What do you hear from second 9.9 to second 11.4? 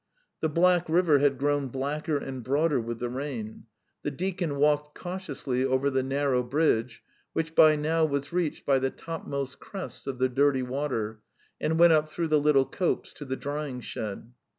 of the dirty water,